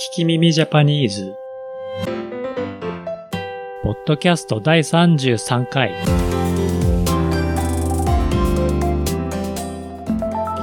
[0.00, 1.36] 聞き耳ジャパニーズ。
[3.82, 5.94] ポッドキャスト第33回。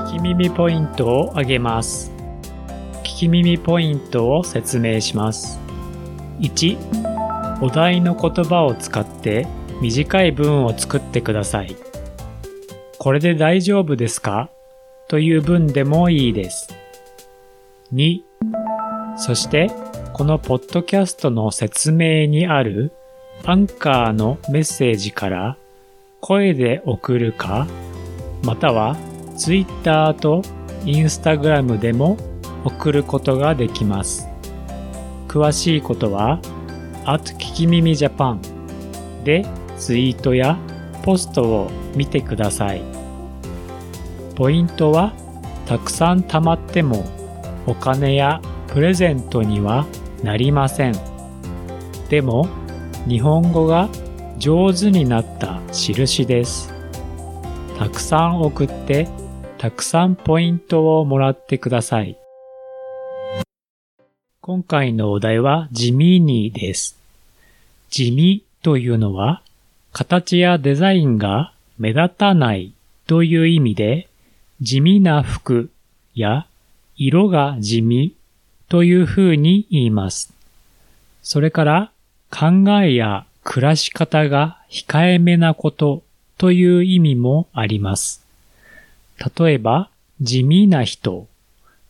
[0.08, 2.12] 聞き耳ポイントをあげます。
[3.04, 5.60] 聞き耳ポイントを説明します。
[6.40, 9.46] 1、お題の言葉を使って
[9.84, 11.76] 短い文を作ってください。
[12.98, 14.50] これで大丈夫ですか？
[15.08, 16.76] という文でもいいです。
[17.94, 18.22] 2、
[19.18, 19.72] そして、
[20.14, 22.92] このポッドキャストの説明にある
[23.46, 25.58] アンカーのメッセージから
[26.22, 27.68] 声で送るか、
[28.44, 28.96] または
[29.36, 30.42] Twitter と
[30.86, 32.18] Instagram でも
[32.64, 34.28] 送ることができます。
[35.28, 36.40] 詳しいことは、
[37.06, 38.42] at 聞き耳ジャパン
[39.24, 39.46] で
[39.78, 40.58] ツイートや
[41.04, 42.82] ポストを見てください。
[44.36, 45.14] ポイントは
[45.66, 47.06] たくさん貯まっても
[47.66, 48.42] お金や
[48.78, 49.88] プレゼントには
[50.22, 50.96] なりません。
[52.10, 52.48] でも、
[53.08, 53.90] 日本語が
[54.38, 56.72] 上手になった印です。
[57.80, 59.08] たくさん送って、
[59.58, 62.20] たくさんポイントをもらってください。
[64.42, 67.00] 今回のお題は地味にです。
[67.90, 69.42] 地味というのは、
[69.92, 72.74] 形やデザインが目立たない
[73.08, 74.08] という意味で、
[74.62, 75.72] 地味な服
[76.14, 76.46] や
[76.96, 78.14] 色が地味
[78.70, 80.34] という風に言います。
[81.24, 81.92] それから
[82.30, 86.04] 考えや暮らし方が控えめなこと
[86.38, 88.26] という意味もあります。
[89.38, 89.90] 例えば、
[90.22, 91.28] 地味な人、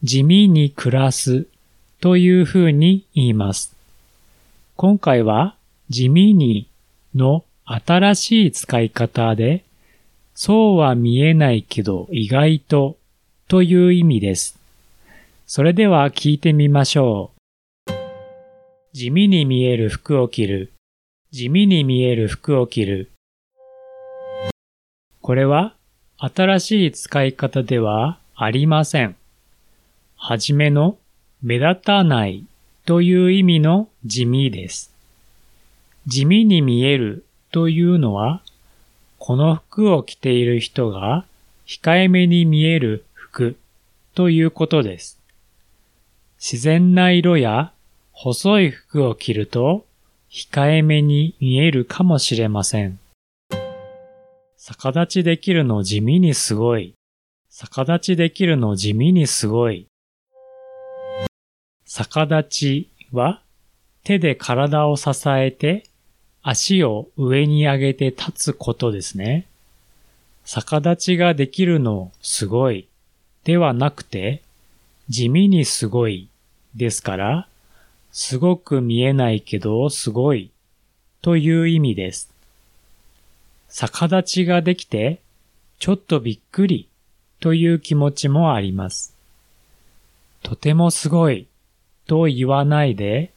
[0.03, 1.47] 地味に暮らす
[1.99, 3.75] という風に言います。
[4.75, 5.55] 今回は
[5.89, 6.67] 地味に
[7.15, 9.63] の新しい使い方で、
[10.35, 12.97] そうは見えないけど意外と
[13.47, 14.56] という意味です。
[15.49, 17.31] それでは聞いてみましょ
[17.87, 17.91] う。
[18.91, 20.73] 地味に見える服を着る。
[21.31, 23.11] 地味に見える服を着る。
[25.21, 25.73] これは
[26.17, 29.15] 新しい使い方ではありません。
[30.17, 30.97] はじめの
[31.41, 32.43] 目立たない
[32.85, 34.91] という意味の地味です。
[36.07, 37.23] 地味に見える
[37.53, 38.41] というのは、
[39.17, 41.23] この服を着ている人が
[41.65, 43.55] 控えめに見える服
[44.13, 45.16] ということです。
[46.39, 47.73] 自然な色や
[48.11, 49.85] 細い服を着ると
[50.29, 52.99] 控えめに見えるかもしれません。
[54.57, 56.93] 逆立ちできるの地味にすごい。
[57.49, 59.87] 逆立ちできるの地味にすごい。
[61.85, 63.41] 逆立ちは
[64.03, 65.85] 手で体を支えて
[66.43, 69.47] 足を上に上げて立つことですね。
[70.45, 72.87] 逆立ちができるのすごい
[73.43, 74.43] ではなくて
[75.09, 76.29] 地味にすごい
[76.75, 77.47] ですから、
[78.11, 80.51] すごく見えないけどすごい
[81.21, 82.31] という意味です。
[83.69, 85.19] 逆立ちができて
[85.79, 86.89] ちょっとびっくり
[87.39, 89.15] という気持ちもあります。
[90.43, 91.47] とてもすごい
[92.05, 93.31] と言わないで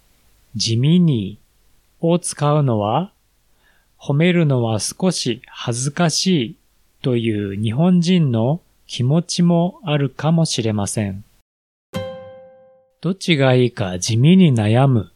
[0.57, 1.39] 地味に
[2.01, 3.13] を使うのは
[3.99, 6.57] 褒めるのは少し恥ずかしい
[7.03, 11.25] という日本人の気持ちもあるかもしれません。
[13.03, 15.11] どっちがいいか地味に悩む。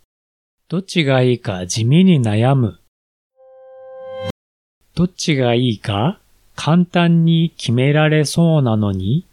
[0.70, 2.78] どっちがいいか地味に悩む。
[4.94, 6.18] どっちがいいか
[6.56, 9.26] 簡単に決められそうなのに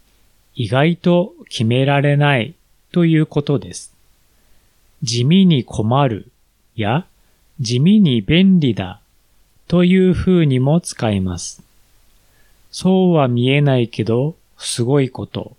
[0.54, 2.54] 意外と決められない
[2.92, 3.94] ということです。
[5.02, 6.30] 地味に困る
[6.76, 7.06] や
[7.58, 9.00] 地味に便利だ
[9.66, 11.62] という風にも使います。
[12.70, 15.56] そうは見えないけどすごいこと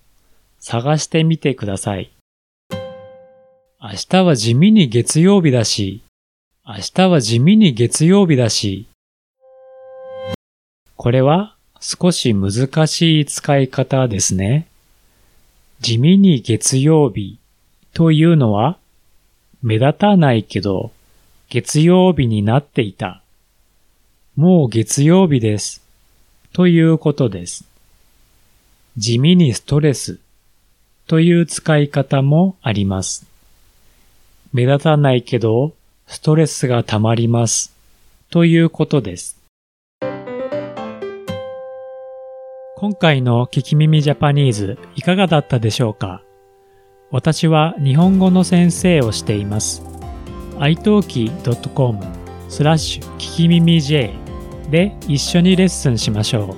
[0.60, 2.13] 探してみてください。
[3.86, 6.04] 明日は地味に月曜日だし、
[6.66, 8.88] 明日は地味に月曜日だし。
[10.96, 14.68] これは少し難しい使い方ですね。
[15.82, 17.40] 地味に月曜日
[17.94, 18.78] というのは
[19.62, 20.94] 目立たないけど
[21.50, 23.22] 月曜日になっていた。
[24.38, 25.84] もう月曜日です。
[26.54, 27.66] ということです。
[28.96, 30.20] 地味にストレス
[31.06, 33.33] という使い方もあります。
[34.56, 35.74] 目立たないけど
[36.06, 37.74] ストレスが溜まります。
[38.30, 39.40] ということです。
[42.78, 46.22] 今回の聞き耳ジャパニーズいかがだったでしょうか？
[47.10, 49.82] 私は日本語の先生をしています。
[50.60, 52.00] italki.com
[52.48, 54.14] スラッシュ聞き耳 J
[54.70, 56.56] で一緒にレッスンしましょ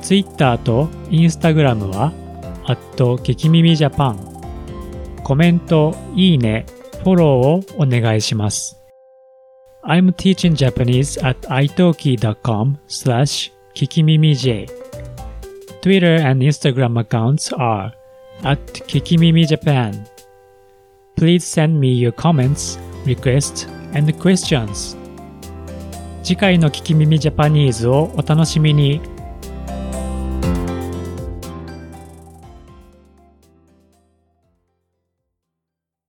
[0.00, 2.12] Twitter と Instagram は、
[2.66, 4.30] アット聞き耳ジャパン。
[5.24, 6.66] コメント、いいね、
[7.04, 8.80] フォローをお願いします。
[9.84, 14.66] I'm teaching Japanese at italki.com slash kikimimij.
[15.82, 17.92] Twitter and Instagram accounts are
[18.42, 18.58] at
[18.88, 20.06] kikimimijapan.
[21.16, 24.96] Please send me your comments, requests, and questions.
[26.22, 29.13] 次回の聞き耳ジャパニーズをお楽しみに。